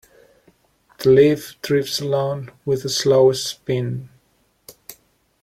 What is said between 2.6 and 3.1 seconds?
with a